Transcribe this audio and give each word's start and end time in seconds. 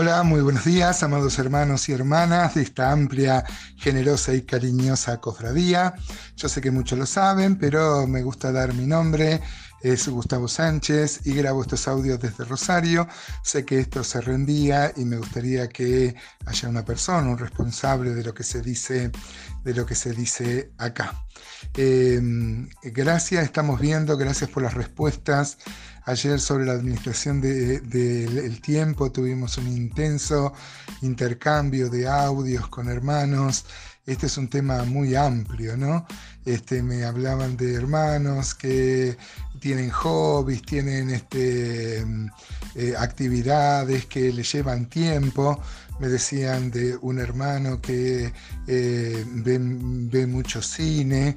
Hola, 0.00 0.22
muy 0.22 0.40
buenos 0.40 0.64
días, 0.64 1.02
amados 1.02 1.38
hermanos 1.38 1.86
y 1.90 1.92
hermanas 1.92 2.54
de 2.54 2.62
esta 2.62 2.90
amplia, 2.90 3.44
generosa 3.76 4.32
y 4.32 4.40
cariñosa 4.40 5.20
cofradía. 5.20 5.92
Yo 6.38 6.48
sé 6.48 6.62
que 6.62 6.70
muchos 6.70 6.98
lo 6.98 7.04
saben, 7.04 7.58
pero 7.58 8.06
me 8.06 8.22
gusta 8.22 8.50
dar 8.50 8.72
mi 8.72 8.86
nombre. 8.86 9.42
Es 9.82 10.08
Gustavo 10.08 10.46
Sánchez 10.46 11.20
y 11.24 11.34
grabo 11.34 11.62
estos 11.62 11.88
audios 11.88 12.20
desde 12.20 12.44
Rosario. 12.44 13.08
Sé 13.42 13.64
que 13.64 13.80
esto 13.80 14.04
se 14.04 14.20
reenvía 14.20 14.92
y 14.96 15.04
me 15.04 15.16
gustaría 15.16 15.68
que 15.68 16.14
haya 16.44 16.68
una 16.68 16.84
persona, 16.84 17.30
un 17.30 17.38
responsable 17.38 18.14
de 18.14 18.22
lo 18.22 18.34
que 18.34 18.42
se 18.42 18.60
dice, 18.60 19.10
de 19.64 19.74
lo 19.74 19.86
que 19.86 19.94
se 19.94 20.12
dice 20.12 20.72
acá. 20.76 21.24
Em, 21.74 22.68
gracias, 22.82 23.44
estamos 23.44 23.80
viendo, 23.80 24.16
gracias 24.16 24.50
por 24.50 24.62
las 24.62 24.74
respuestas. 24.74 25.58
Ayer 26.04 26.40
sobre 26.40 26.64
la 26.66 26.72
administración 26.72 27.40
del 27.40 28.60
tiempo 28.60 29.12
tuvimos 29.12 29.58
un 29.58 29.68
intenso 29.68 30.52
intercambio 31.02 31.88
de 31.88 32.08
audios 32.08 32.68
con 32.68 32.88
hermanos. 32.88 33.64
Este 34.06 34.26
es 34.26 34.38
un 34.38 34.48
tema 34.48 34.84
muy 34.84 35.14
amplio, 35.14 35.76
¿no? 35.76 36.06
Este, 36.44 36.82
me 36.82 37.04
hablaban 37.04 37.56
de 37.56 37.74
hermanos 37.74 38.54
que 38.54 39.16
tienen 39.60 39.90
hobbies, 39.90 40.62
tienen 40.62 41.10
este, 41.10 41.98
eh, 42.74 42.94
actividades 42.98 44.06
que 44.06 44.32
le 44.32 44.42
llevan 44.42 44.86
tiempo. 44.86 45.60
Me 46.00 46.08
decían 46.08 46.70
de 46.70 46.96
un 46.96 47.18
hermano 47.18 47.80
que 47.82 48.32
eh, 48.66 49.24
ve, 49.26 50.26
mucho 50.26 50.62
cine 50.62 51.36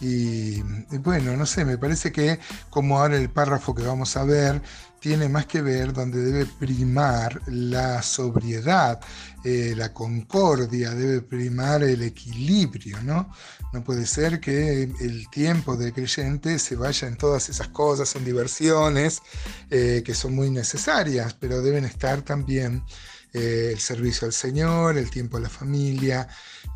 y, 0.00 0.62
bueno, 0.98 1.36
no 1.36 1.46
sé, 1.46 1.64
me 1.64 1.78
parece 1.78 2.12
que 2.12 2.38
como 2.70 3.00
ahora 3.00 3.16
el 3.16 3.28
párrafo 3.28 3.74
que 3.74 3.82
vamos 3.82 4.16
a 4.16 4.22
ver 4.22 4.62
tiene 5.04 5.28
más 5.28 5.44
que 5.44 5.60
ver 5.60 5.92
donde 5.92 6.18
debe 6.18 6.46
primar 6.46 7.42
la 7.48 8.00
sobriedad, 8.00 8.98
eh, 9.44 9.74
la 9.76 9.92
concordia, 9.92 10.94
debe 10.94 11.20
primar 11.20 11.82
el 11.82 12.00
equilibrio, 12.00 13.02
¿no? 13.02 13.30
No 13.74 13.84
puede 13.84 14.06
ser 14.06 14.40
que 14.40 14.84
el 14.84 15.28
tiempo 15.28 15.76
del 15.76 15.92
creyente 15.92 16.58
se 16.58 16.76
vaya 16.76 17.06
en 17.06 17.18
todas 17.18 17.50
esas 17.50 17.68
cosas, 17.68 18.16
en 18.16 18.24
diversiones, 18.24 19.20
eh, 19.68 20.02
que 20.02 20.14
son 20.14 20.34
muy 20.34 20.48
necesarias, 20.48 21.36
pero 21.38 21.60
deben 21.60 21.84
estar 21.84 22.22
también 22.22 22.82
eh, 23.34 23.72
el 23.74 23.80
servicio 23.80 24.26
al 24.26 24.32
Señor, 24.32 24.96
el 24.96 25.10
tiempo 25.10 25.36
a 25.36 25.40
la 25.40 25.50
familia. 25.50 26.26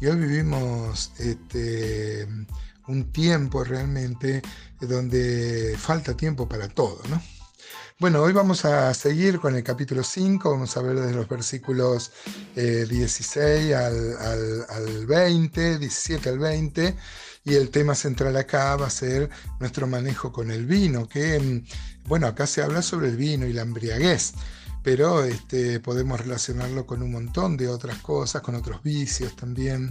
Y 0.03 0.06
hoy 0.06 0.19
vivimos 0.19 1.12
este, 1.17 2.29
un 2.89 3.11
tiempo 3.11 3.65
realmente 3.65 4.43
donde 4.83 5.77
falta 5.79 6.15
tiempo 6.15 6.47
para 6.47 6.69
todo, 6.69 7.01
¿no? 7.09 7.38
Bueno, 8.01 8.23
hoy 8.23 8.33
vamos 8.33 8.65
a 8.65 8.95
seguir 8.95 9.41
con 9.41 9.57
el 9.57 9.65
capítulo 9.65 10.05
5, 10.05 10.53
vamos 10.53 10.77
a 10.77 10.83
ver 10.83 11.01
desde 11.01 11.17
los 11.17 11.29
versículos 11.29 12.13
16 12.55 13.37
eh, 13.37 13.75
al, 13.75 15.05
20, 15.05 15.79
17 15.79 16.29
al 16.29 16.39
20, 16.39 16.95
y 17.43 17.55
el 17.57 17.71
tema 17.71 17.97
central 17.97 18.37
acá 18.37 18.77
va 18.77 18.87
a 18.87 18.91
ser 18.91 19.29
nuestro 19.59 19.89
manejo 19.89 20.31
con 20.31 20.53
el 20.53 20.65
vino, 20.65 21.09
que, 21.09 21.41
mm, 21.41 22.09
bueno, 22.09 22.29
acá 22.29 22.47
se 22.47 22.63
habla 22.63 22.83
sobre 22.83 23.09
el 23.09 23.17
vino 23.17 23.47
y 23.47 23.53
la 23.53 23.63
embriaguez, 23.63 24.35
pero 24.85 25.25
este, 25.25 25.81
podemos 25.81 26.21
relacionarlo 26.21 26.87
con 26.87 27.03
un 27.03 27.11
montón 27.11 27.57
de 27.57 27.67
otras 27.67 27.99
cosas, 27.99 28.43
con 28.43 28.55
otros 28.55 28.81
vicios 28.81 29.35
también. 29.35 29.91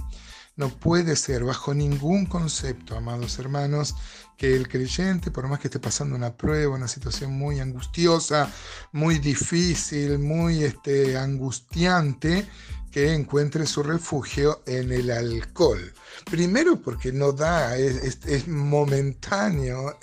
No 0.58 0.70
puede 0.70 1.16
ser 1.16 1.44
bajo 1.44 1.74
ningún 1.74 2.26
concepto, 2.26 2.98
amados 2.98 3.38
hermanos, 3.38 3.96
que 4.38 4.56
el 4.56 4.68
creyente, 4.68 5.32
por 5.32 5.48
más 5.48 5.60
que 5.60 5.68
esté 5.68 5.80
pasando 5.80 6.16
una 6.16 6.36
prueba, 6.36 6.76
una 6.76 6.88
situación 6.88 7.32
muy 7.32 7.60
angustiosa, 7.60 8.52
muy 8.92 9.20
difícil, 9.20 10.18
muy 10.18 10.64
este, 10.64 11.16
angustiante, 11.16 12.48
que 12.92 13.14
encuentre 13.14 13.68
su 13.68 13.84
refugio 13.84 14.64
en 14.66 14.92
el 14.92 15.12
alcohol. 15.12 15.94
Primero 16.26 16.82
porque 16.82 17.12
no 17.12 17.32
da, 17.32 17.78
es, 17.78 18.48
momentáneo 18.48 19.96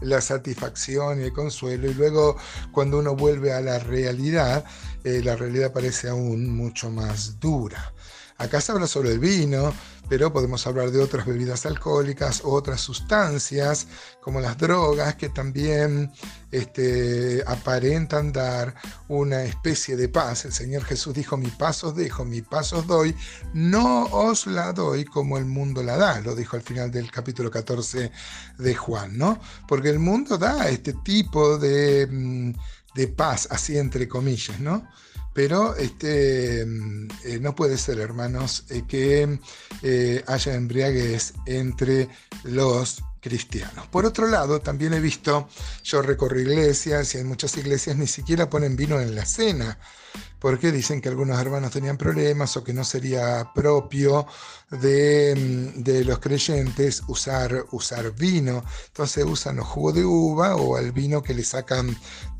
la 0.00 0.20
satisfacción 0.20 1.20
y 1.20 1.24
el 1.24 1.32
consuelo, 1.32 1.90
y 1.90 1.94
luego 1.94 2.36
cuando 2.70 3.00
uno 3.00 3.16
vuelve 3.16 3.52
a 3.52 3.60
la 3.60 3.80
realidad, 3.80 4.64
eh, 5.02 5.22
la 5.24 5.34
realidad 5.34 5.72
parece 5.72 6.08
aún 6.08 6.54
mucho 6.56 6.90
más 6.90 7.40
dura. 7.40 7.92
Acá 8.38 8.60
se 8.60 8.72
habla 8.72 8.86
sobre 8.86 9.12
el 9.12 9.18
vino, 9.18 9.72
pero 10.08 10.32
podemos 10.32 10.66
hablar 10.66 10.90
de 10.90 11.00
otras 11.00 11.26
bebidas 11.26 11.64
alcohólicas, 11.66 12.42
otras 12.44 12.80
sustancias, 12.80 13.86
como 14.20 14.40
las 14.40 14.58
drogas, 14.58 15.16
que 15.16 15.30
también 15.30 16.12
este, 16.50 17.42
aparentan 17.46 18.32
dar 18.32 18.74
una 19.08 19.44
especie 19.44 19.96
de 19.96 20.08
paz. 20.08 20.44
El 20.44 20.52
Señor 20.52 20.84
Jesús 20.84 21.14
dijo, 21.14 21.36
mi 21.36 21.50
paz 21.50 21.82
os 21.84 21.96
dejo, 21.96 22.24
mi 22.24 22.42
paz 22.42 22.72
os 22.72 22.86
doy, 22.86 23.16
no 23.54 24.04
os 24.04 24.46
la 24.46 24.72
doy 24.72 25.04
como 25.04 25.38
el 25.38 25.46
mundo 25.46 25.82
la 25.82 25.96
da, 25.96 26.20
lo 26.20 26.34
dijo 26.34 26.56
al 26.56 26.62
final 26.62 26.90
del 26.90 27.10
capítulo 27.10 27.50
14 27.50 28.12
de 28.58 28.74
Juan, 28.74 29.16
¿no? 29.16 29.40
Porque 29.66 29.88
el 29.88 29.98
mundo 29.98 30.36
da 30.36 30.68
este 30.68 30.92
tipo 30.92 31.58
de, 31.58 32.06
mm, 32.06 32.52
de 32.94 33.08
paz, 33.08 33.48
así 33.50 33.78
entre 33.78 34.06
comillas, 34.08 34.60
¿no? 34.60 34.86
Pero 35.36 35.76
este, 35.76 36.64
mm, 36.64 37.08
eh, 37.24 37.38
no 37.38 37.54
puede 37.54 37.76
ser, 37.76 37.98
hermanos, 37.98 38.64
eh, 38.70 38.84
que 38.88 39.38
eh, 39.82 40.24
haya 40.26 40.54
embriaguez 40.54 41.34
entre 41.44 42.08
los 42.42 43.04
Por 43.90 44.06
otro 44.06 44.28
lado, 44.28 44.60
también 44.60 44.94
he 44.94 45.00
visto, 45.00 45.48
yo 45.82 46.02
recorro 46.02 46.38
iglesias 46.38 47.14
y 47.14 47.18
en 47.18 47.26
muchas 47.26 47.56
iglesias 47.56 47.96
ni 47.96 48.06
siquiera 48.06 48.48
ponen 48.48 48.76
vino 48.76 49.00
en 49.00 49.14
la 49.14 49.26
cena, 49.26 49.78
porque 50.38 50.70
dicen 50.70 51.00
que 51.00 51.08
algunos 51.08 51.40
hermanos 51.40 51.72
tenían 51.72 51.96
problemas 51.96 52.56
o 52.56 52.62
que 52.62 52.72
no 52.72 52.84
sería 52.84 53.50
propio 53.54 54.26
de, 54.70 55.34
mm, 55.76 55.82
de 55.82 56.04
los 56.04 56.18
creyentes 56.18 57.02
usar, 57.08 57.66
usar 57.72 58.12
vino. 58.14 58.64
Entonces 58.88 59.24
usan 59.24 59.56
los 59.56 59.66
jugos 59.66 59.94
de 59.94 60.04
uva 60.04 60.56
o 60.56 60.78
el 60.78 60.92
vino 60.92 61.22
que 61.22 61.34
le 61.34 61.42
sacan 61.42 61.96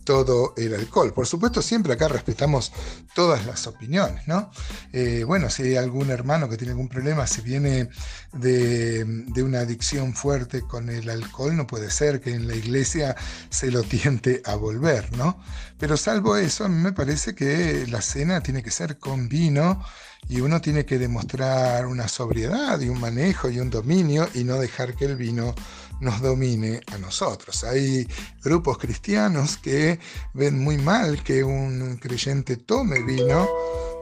todo 0.07 0.55
el 0.57 0.73
alcohol. 0.73 1.13
Por 1.13 1.27
supuesto, 1.27 1.61
siempre 1.61 1.93
acá 1.93 2.07
respetamos 2.09 2.73
todas 3.15 3.45
las 3.45 3.67
opiniones, 3.67 4.27
¿no? 4.29 4.51
Eh, 4.93 5.25
bueno, 5.25 5.51
si 5.51 5.65
hay 5.65 5.77
algún 5.77 6.11
hermano 6.11 6.49
que 6.49 6.57
tiene 6.57 6.71
algún 6.71 6.89
problema, 6.89 7.27
si 7.27 7.43
viene 7.43 7.91
de, 8.33 9.05
una 9.43 9.61
adicción 9.61 10.15
fuerte 10.15 10.63
con 10.77 10.91
el 10.91 11.09
alcohol, 11.09 11.57
no 11.57 11.67
puede 11.67 11.91
ser 11.91 12.21
que 12.21 12.35
en 12.35 12.47
la 12.47 12.55
iglesia 12.55 13.17
se 13.49 13.71
lo 13.71 13.83
tiente 13.83 14.43
a 14.45 14.57
volver, 14.57 15.11
¿no? 15.17 15.41
Pero 15.79 15.97
salvo 15.97 16.37
eso, 16.37 16.67
a 16.67 16.69
mí 16.69 16.79
me 16.79 16.93
parece 16.93 17.35
que 17.35 17.87
la 17.89 18.03
cena 18.03 18.43
tiene 18.43 18.63
que 18.63 18.71
ser 18.71 18.99
con 18.99 19.27
vino 19.27 19.83
y 20.29 20.43
uno 20.43 20.61
tiene 20.61 20.85
que 20.85 20.99
demostrar 20.99 21.87
una 21.87 22.09
sobriedad 22.09 22.79
y 22.79 22.91
un 22.91 23.01
manejo 23.01 23.49
y 23.49 23.59
un 23.59 23.71
dominio 23.71 24.29
y 24.35 24.45
no 24.45 24.59
dejar 24.59 24.95
que 24.95 25.07
el 25.07 25.17
vino 25.17 25.55
nos 26.01 26.21
domine 26.21 26.83
a 26.93 26.99
nosotros. 26.99 27.65
Hay 27.65 28.07
grupos 28.45 28.77
cristianos 28.77 29.57
que 29.57 29.99
ven 30.35 30.63
muy 30.63 30.77
mal 30.77 31.23
que 31.23 31.43
un 31.43 31.97
creyente 31.97 32.59
tome 32.59 33.01
vino. 33.01 33.49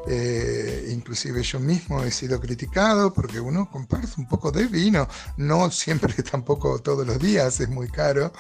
Eh, 0.07 0.91
inclusive 0.91 1.43
yo 1.43 1.59
mismo 1.59 2.03
he 2.03 2.11
sido 2.11 2.39
criticado 2.39 3.13
porque 3.13 3.41
uno 3.41 3.71
comparte 3.71 4.13
un 4.19 4.29
poco 4.29 4.53
de 4.53 4.67
vino, 4.67 5.09
no 5.39 5.71
siempre 5.71 6.15
tampoco 6.31 6.79
todos 6.81 7.07
los 7.07 7.19
días, 7.19 7.61
es 7.61 7.69
muy 7.69 7.89
caro, 7.89 8.33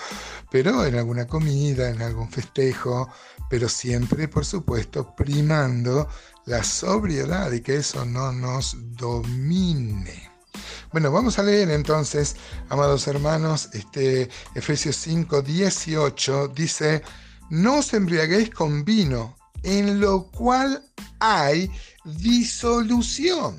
pero 0.50 0.84
en 0.84 0.96
alguna 0.96 1.26
comida, 1.26 1.88
en 1.88 2.02
algún 2.02 2.30
festejo, 2.30 3.08
pero 3.48 3.68
siempre, 3.68 4.28
por 4.28 4.44
supuesto, 4.44 5.14
primando 5.16 6.08
la 6.46 6.62
sobriedad 6.62 7.50
y 7.52 7.60
que 7.60 7.76
eso 7.76 8.04
no 8.04 8.32
nos 8.32 8.76
domine. 8.96 10.30
Bueno, 10.92 11.10
vamos 11.10 11.38
a 11.38 11.42
leer 11.42 11.70
entonces, 11.70 12.36
amados 12.68 13.08
hermanos, 13.08 13.70
este 13.72 14.28
Efesios 14.54 14.96
5, 14.96 15.42
18 15.42 16.48
dice, 16.48 17.02
no 17.50 17.78
os 17.78 17.92
embriaguéis 17.94 18.50
con 18.50 18.84
vino, 18.84 19.36
en 19.64 20.00
lo 20.00 20.30
cual 20.30 20.84
hay 21.18 21.70
disolución. 22.04 23.56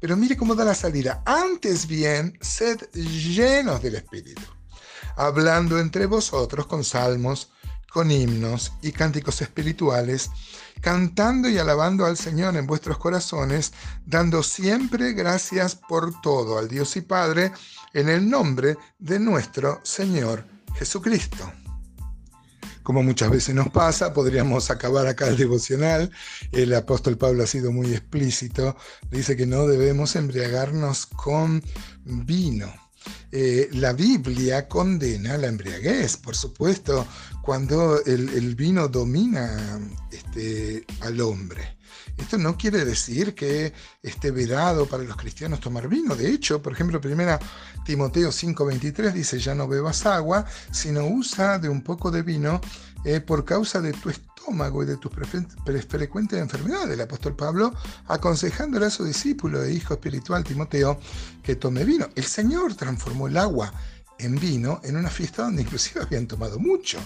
Pero 0.00 0.16
mire 0.16 0.36
cómo 0.36 0.54
da 0.54 0.64
la 0.64 0.74
salida. 0.74 1.22
Antes 1.26 1.86
bien, 1.86 2.36
sed 2.40 2.80
llenos 2.92 3.82
del 3.82 3.96
Espíritu, 3.96 4.42
hablando 5.16 5.78
entre 5.78 6.06
vosotros 6.06 6.66
con 6.66 6.82
salmos, 6.82 7.50
con 7.92 8.10
himnos 8.10 8.72
y 8.82 8.92
cánticos 8.92 9.42
espirituales, 9.42 10.30
cantando 10.80 11.48
y 11.48 11.58
alabando 11.58 12.06
al 12.06 12.16
Señor 12.16 12.56
en 12.56 12.66
vuestros 12.66 12.98
corazones, 12.98 13.72
dando 14.06 14.42
siempre 14.42 15.12
gracias 15.12 15.74
por 15.74 16.18
todo 16.22 16.58
al 16.58 16.68
Dios 16.68 16.96
y 16.96 17.02
Padre, 17.02 17.52
en 17.92 18.08
el 18.08 18.28
nombre 18.28 18.78
de 18.98 19.18
nuestro 19.18 19.80
Señor 19.82 20.46
Jesucristo. 20.76 21.52
Como 22.90 23.04
muchas 23.04 23.30
veces 23.30 23.54
nos 23.54 23.68
pasa, 23.68 24.12
podríamos 24.12 24.68
acabar 24.68 25.06
acá 25.06 25.28
el 25.28 25.36
devocional. 25.36 26.10
El 26.50 26.74
apóstol 26.74 27.16
Pablo 27.16 27.44
ha 27.44 27.46
sido 27.46 27.70
muy 27.70 27.92
explícito. 27.92 28.76
Dice 29.12 29.36
que 29.36 29.46
no 29.46 29.68
debemos 29.68 30.16
embriagarnos 30.16 31.06
con 31.06 31.62
vino. 32.02 32.89
Eh, 33.32 33.68
la 33.72 33.92
Biblia 33.92 34.66
condena 34.68 35.38
la 35.38 35.46
embriaguez, 35.46 36.16
por 36.16 36.34
supuesto, 36.34 37.06
cuando 37.42 38.02
el, 38.04 38.54
vino 38.54 38.88
domina 38.88 39.80
este, 40.10 40.84
al 41.00 41.20
hombre. 41.20 41.76
Esto 42.16 42.36
no 42.38 42.56
quiere 42.56 42.84
decir 42.84 43.34
que 43.34 43.72
esté 44.02 44.30
vedado 44.30 44.86
para 44.86 45.04
los 45.04 45.16
cristianos 45.16 45.60
tomar 45.60 45.88
vino. 45.88 46.14
De 46.14 46.30
hecho, 46.30 46.60
por 46.60 46.72
ejemplo, 46.72 47.00
primera 47.00 47.38
Timoteo 47.84 48.30
5:23 48.30 49.12
dice, 49.12 49.38
ya 49.38 49.54
no 49.54 49.66
bebas 49.66 50.04
agua, 50.06 50.44
sino 50.70 51.06
usa 51.06 51.58
de 51.58 51.68
un 51.68 51.82
poco 51.82 52.10
de 52.10 52.22
vino 52.22 52.60
eh, 53.04 53.20
por 53.20 53.44
causa 53.44 53.80
de 53.80 53.92
tu 53.92 54.10
estómago 54.10 54.82
y 54.82 54.86
de 54.86 54.96
tus 54.96 55.12
frecuentes 55.12 56.38
enfermedades. 56.38 56.90
El 56.90 57.00
apóstol 57.00 57.36
Pablo 57.36 57.72
aconsejándole 58.06 58.86
a 58.86 58.90
su 58.90 59.04
discípulo 59.04 59.62
e 59.62 59.72
hijo 59.72 59.94
espiritual 59.94 60.44
Timoteo 60.44 60.98
que 61.42 61.56
tome 61.56 61.84
vino. 61.84 62.08
El 62.14 62.24
Señor 62.24 62.74
transformó 62.74 63.28
el 63.28 63.36
agua 63.36 63.72
en 64.18 64.38
vino 64.38 64.80
en 64.84 64.96
una 64.96 65.10
fiesta 65.10 65.44
donde 65.44 65.62
inclusive 65.62 66.02
habían 66.02 66.26
tomado 66.26 66.58
mucho. 66.58 66.98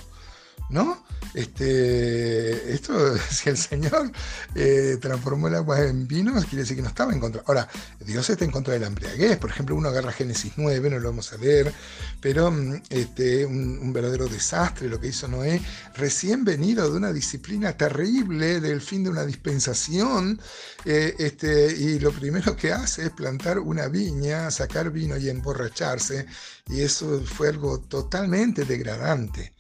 ¿No? 0.71 1.05
Este, 1.35 2.73
esto, 2.73 3.19
si 3.31 3.51
el 3.51 3.57
Señor 3.57 4.11
eh, 4.55 4.99
transformó 5.01 5.49
el 5.49 5.57
agua 5.57 5.81
en 5.83 6.07
vino, 6.07 6.33
quiere 6.43 6.59
decir 6.59 6.77
que 6.77 6.83
no 6.83 6.89
estaba 6.89 7.13
en 7.13 7.19
contra. 7.19 7.43
Ahora, 7.47 7.69
Dios 8.01 8.31
está 8.31 8.45
en 8.45 8.53
contra 8.53 8.75
de 8.75 8.81
la 8.81 8.87
embriaguez. 8.87 9.37
Por 9.39 9.51
ejemplo, 9.51 9.75
uno 9.75 9.89
agarra 9.89 10.13
Génesis 10.13 10.53
9, 10.57 10.91
no 10.91 11.01
lo 11.01 11.11
vamos 11.11 11.33
a 11.33 11.37
leer, 11.37 11.73
pero 12.21 12.51
mm, 12.53 12.83
este, 12.89 13.45
un, 13.45 13.93
verdadero 13.93 14.29
desastre 14.29 14.89
lo 14.89 15.01
que 15.01 15.09
hizo 15.09 15.27
Noé, 15.27 15.61
recién 15.97 16.45
venido 16.45 16.89
de 16.89 16.97
una 16.97 17.13
disciplina 17.13 17.77
terrible, 17.77 18.61
del 18.61 18.81
fin 18.81 19.03
de 19.05 19.11
una 19.11 19.25
dispensación, 19.25 20.41
eh, 20.85 21.15
este, 21.19 21.73
y 21.73 21.99
lo 21.99 22.13
primero 22.13 22.57
que 22.57 22.73
hace 22.73 23.07
es 23.07 23.11
plantar 23.11 23.59
una 23.59 23.89
viña, 23.89 24.51
sacar 24.51 24.91
vino 24.91 25.17
y 25.17 25.29
emborracharse, 25.29 26.27
y 26.69 26.81
eso 26.81 27.23
fue 27.25 27.49
algo 27.49 27.81
totalmente 27.81 28.65
degradante. 28.65 29.55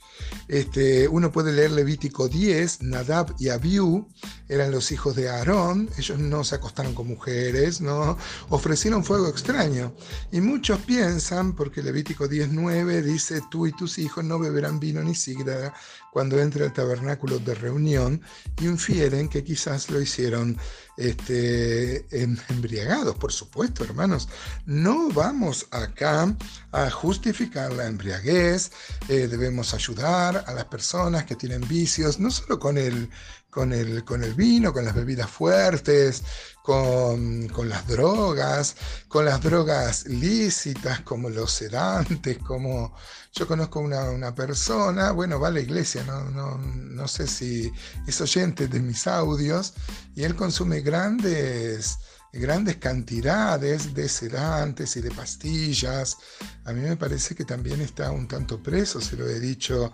Este, 0.49 0.84
uno 1.11 1.31
puede 1.31 1.53
leer 1.53 1.71
Levítico 1.73 2.29
10, 2.29 2.83
Nadab 2.83 3.35
y 3.39 3.49
Abiú 3.49 4.09
eran 4.49 4.71
los 4.71 4.93
hijos 4.93 5.17
de 5.17 5.29
Aarón, 5.29 5.89
ellos 5.97 6.19
no 6.19 6.45
se 6.45 6.57
acostaron 6.57 6.95
con 6.95 7.09
mujeres, 7.09 7.81
no 7.81 8.19
ofrecieron 8.51 9.05
fuego 9.05 9.29
extraño. 9.29 9.95
Y 10.33 10.41
muchos 10.41 10.81
piensan, 10.81 11.55
porque 11.55 11.83
Levítico 11.83 12.27
10.9 12.27 13.03
dice, 13.03 13.41
tú 13.51 13.67
y 13.67 13.73
tus 13.73 13.99
hijos 13.99 14.25
no 14.25 14.39
beberán 14.39 14.81
vino 14.81 15.03
ni 15.03 15.15
sigra 15.15 15.73
cuando 16.15 16.39
entre 16.39 16.65
al 16.65 16.73
tabernáculo 16.73 17.41
de 17.41 17.57
reunión, 17.57 18.23
infieren 18.61 19.29
que 19.29 19.43
quizás 19.43 19.91
lo 19.91 20.01
hicieron 20.01 20.57
este, 20.97 22.07
em, 22.23 22.37
embriagados, 22.51 23.17
por 23.17 23.33
supuesto, 23.33 23.83
hermanos. 23.83 24.29
No 24.65 25.09
vamos 25.11 25.67
acá 25.73 26.33
a 26.71 26.89
justificar 26.89 27.73
la 27.73 27.87
embriaguez, 27.87 28.71
eh, 29.09 29.27
debemos 29.27 29.75
ayudar 29.75 30.45
a 30.47 30.53
las 30.53 30.67
personas 30.75 31.23
que 31.25 31.37
tienen 31.37 31.61
vicios, 31.69 32.19
no 32.19 32.32
solo 32.32 32.59
con 32.59 32.76
el, 32.76 33.09
con 33.49 33.73
el, 33.73 34.05
con 34.05 34.25
el 34.25 34.35
vino, 34.35 34.73
con 34.73 34.85
las 34.85 34.97
bebidas 34.97 35.31
fuertes, 35.31 36.25
con, 36.65 37.49
las 37.69 37.87
drogas, 37.87 38.75
con 39.06 39.25
las 39.25 39.41
drogas 39.41 40.05
lícitas 40.06 40.99
como 41.03 41.31
los 41.31 41.53
sedantes, 41.53 42.38
como 42.38 42.93
yo 43.32 43.47
conozco 43.47 43.79
una, 43.79 44.11
una 44.11 44.35
persona, 44.35 45.12
bueno, 45.12 45.38
va 45.38 45.47
a 45.47 45.53
la 45.53 45.61
iglesia, 45.61 46.03
no, 46.03 46.25
no, 46.31 46.59
no 46.59 47.06
sé 47.06 47.29
si 47.29 47.70
es 48.09 48.20
oyente 48.20 48.67
de 48.67 48.81
mis 48.81 49.06
audios, 49.06 49.75
y 50.17 50.25
él 50.25 50.35
consume 50.35 50.81
grandes 50.81 51.99
grandes 52.41 52.77
cantidades 52.77 53.95
de 53.95 54.09
sedantes 54.09 54.97
y 54.97 55.01
de 55.01 55.11
pastillas. 55.11 56.17
A 56.65 56.73
mí 56.73 56.81
me 56.81 56.97
parece 56.97 57.35
que 57.35 57.45
también 57.45 57.81
está 57.81 58.11
un 58.11 58.29
tanto 58.29 58.63
preso, 58.63 59.01
se 59.01 59.17
lo 59.17 59.29
he 59.29 59.41
dicho 59.41 59.93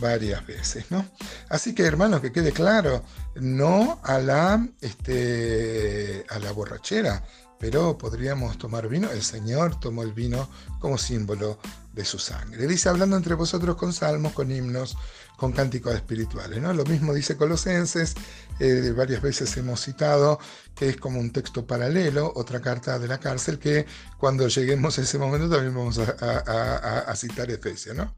varias 0.00 0.46
veces, 0.46 0.90
¿no? 0.90 1.06
Así 1.48 1.74
que, 1.74 1.84
hermanos, 1.84 2.20
que 2.20 2.32
quede 2.32 2.52
claro, 2.52 3.04
no 3.36 4.00
a 4.02 4.18
la, 4.18 4.66
este, 4.80 6.24
a 6.28 6.38
la 6.38 6.52
borrachera, 6.52 7.24
pero 7.58 7.96
podríamos 7.96 8.58
tomar 8.58 8.88
vino. 8.88 9.10
El 9.10 9.22
Señor 9.22 9.78
tomó 9.78 10.02
el 10.02 10.12
vino 10.12 10.48
como 10.80 10.98
símbolo 10.98 11.58
de 11.92 12.04
su 12.04 12.18
sangre. 12.18 12.66
Dice, 12.66 12.88
hablando 12.88 13.16
entre 13.16 13.34
vosotros 13.34 13.76
con 13.76 13.92
salmos, 13.92 14.32
con 14.32 14.50
himnos, 14.50 14.96
con 15.36 15.52
cánticos 15.52 15.94
espirituales. 15.94 16.60
¿no? 16.60 16.72
Lo 16.72 16.84
mismo 16.84 17.12
dice 17.12 17.36
Colosenses, 17.36 18.14
eh, 18.64 18.92
varias 18.92 19.20
veces 19.20 19.56
hemos 19.56 19.80
citado 19.80 20.38
que 20.74 20.88
es 20.88 20.96
como 20.96 21.18
un 21.18 21.32
texto 21.32 21.66
paralelo, 21.66 22.32
otra 22.36 22.60
carta 22.60 22.98
de 22.98 23.08
la 23.08 23.18
cárcel, 23.18 23.58
que 23.58 23.86
cuando 24.18 24.46
lleguemos 24.48 24.98
a 24.98 25.02
ese 25.02 25.18
momento 25.18 25.50
también 25.50 25.74
vamos 25.74 25.98
a, 25.98 27.14
citar 27.16 27.50
Efesios. 27.50 27.96
¿no? 27.96 28.16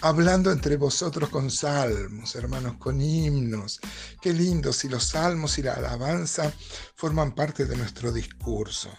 Hablando 0.00 0.50
entre 0.52 0.76
vosotros 0.76 1.28
con 1.30 1.50
salmos, 1.50 2.34
hermanos, 2.34 2.76
con 2.78 3.00
himnos. 3.00 3.80
Qué 4.20 4.32
lindo 4.32 4.72
si 4.72 4.88
los 4.88 5.04
salmos 5.04 5.58
y 5.58 5.62
la 5.62 5.74
alabanza 5.74 6.52
forman 6.94 7.34
parte 7.34 7.64
de 7.64 7.76
nuestro 7.76 8.12
discurso. 8.12 8.90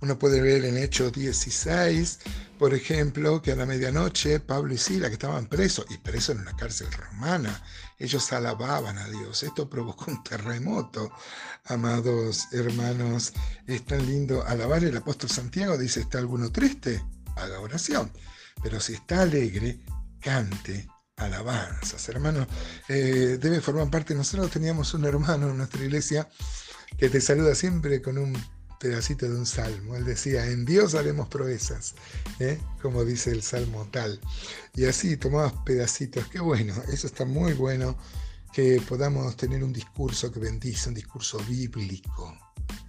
Uno 0.00 0.18
puede 0.18 0.40
ver 0.40 0.64
en 0.64 0.78
Hechos 0.78 1.12
16, 1.12 2.20
por 2.58 2.74
ejemplo, 2.74 3.42
que 3.42 3.52
a 3.52 3.56
la 3.56 3.66
medianoche 3.66 4.40
Pablo 4.40 4.72
y 4.72 4.78
Sila, 4.78 5.08
que 5.08 5.14
estaban 5.14 5.46
presos, 5.46 5.86
y 5.90 5.98
presos 5.98 6.36
en 6.36 6.42
una 6.42 6.56
cárcel 6.56 6.90
romana, 6.92 7.62
ellos 7.98 8.32
alababan 8.32 8.98
a 8.98 9.08
Dios. 9.08 9.42
Esto 9.42 9.68
provocó 9.68 10.10
un 10.10 10.22
terremoto, 10.22 11.12
amados 11.64 12.48
hermanos. 12.52 13.32
Es 13.66 13.84
tan 13.84 14.04
lindo 14.06 14.44
alabar. 14.46 14.84
El 14.84 14.96
apóstol 14.96 15.30
Santiago 15.30 15.78
dice, 15.78 16.00
¿está 16.00 16.18
alguno 16.18 16.50
triste? 16.50 17.04
Haga 17.36 17.60
oración. 17.60 18.10
Pero 18.62 18.80
si 18.80 18.94
está 18.94 19.22
alegre, 19.22 19.80
cante 20.20 20.88
alabanzas. 21.16 22.08
Hermanos, 22.08 22.48
eh, 22.88 23.38
debe 23.40 23.60
formar 23.60 23.90
parte. 23.90 24.14
Nosotros 24.14 24.50
teníamos 24.50 24.94
un 24.94 25.04
hermano 25.04 25.50
en 25.50 25.58
nuestra 25.58 25.82
iglesia 25.82 26.28
que 26.98 27.08
te 27.08 27.20
saluda 27.20 27.54
siempre 27.54 28.00
con 28.02 28.18
un 28.18 28.34
pedacito 28.78 29.26
de 29.26 29.36
un 29.36 29.46
salmo. 29.46 29.96
Él 29.96 30.04
decía, 30.04 30.46
en 30.46 30.64
Dios 30.64 30.94
haremos 30.94 31.28
proezas, 31.28 31.94
¿eh? 32.38 32.60
como 32.82 33.04
dice 33.04 33.30
el 33.30 33.42
salmo 33.42 33.86
tal. 33.90 34.20
Y 34.74 34.84
así 34.84 35.16
tomabas 35.16 35.52
pedacitos. 35.64 36.26
Qué 36.28 36.40
bueno, 36.40 36.74
eso 36.92 37.06
está 37.06 37.24
muy 37.24 37.52
bueno, 37.52 37.96
que 38.52 38.80
podamos 38.88 39.36
tener 39.36 39.64
un 39.64 39.72
discurso 39.72 40.30
que 40.30 40.40
bendice, 40.40 40.88
un 40.88 40.94
discurso 40.94 41.38
bíblico. 41.48 42.36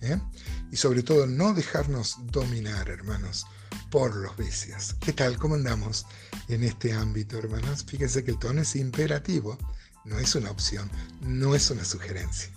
¿eh? 0.01 0.19
Y 0.71 0.77
sobre 0.77 1.03
todo 1.03 1.25
no 1.25 1.53
dejarnos 1.53 2.17
dominar, 2.31 2.89
hermanos, 2.89 3.45
por 3.89 4.15
los 4.15 4.35
vicios. 4.37 4.95
¿Qué 4.99 5.13
tal? 5.13 5.37
¿Cómo 5.37 5.55
andamos 5.55 6.05
en 6.47 6.63
este 6.63 6.93
ámbito, 6.93 7.37
hermanos? 7.37 7.83
Fíjense 7.85 8.23
que 8.23 8.31
el 8.31 8.39
tono 8.39 8.61
es 8.61 8.75
imperativo, 8.75 9.57
no 10.05 10.19
es 10.19 10.35
una 10.35 10.51
opción, 10.51 10.89
no 11.21 11.55
es 11.55 11.69
una 11.69 11.83
sugerencia. 11.83 12.51